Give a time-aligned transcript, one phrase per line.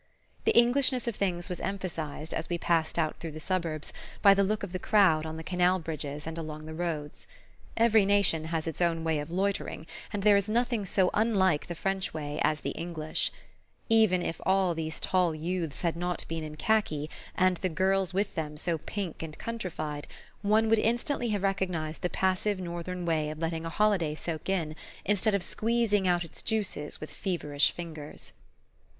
[0.45, 3.93] The Englishness of things was emphasized, as we passed out through the suburbs,
[4.23, 7.27] by the look of the crowd on the canal bridges and along the roads.
[7.77, 11.75] Every nation has its own way of loitering, and there is nothing so unlike the
[11.75, 13.31] French way as the English.
[13.89, 18.33] Even if all these tall youths had not been in khaki, and the girls with
[18.33, 20.07] them so pink and countrified,
[20.41, 24.75] one would instantly have recognized the passive northern way of letting a holiday soak in
[25.05, 28.33] instead of squeezing out its juices with feverish fingers.